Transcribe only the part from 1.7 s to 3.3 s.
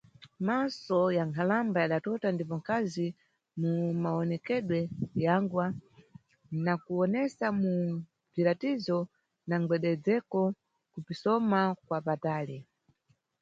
yadatota ndipo mkazi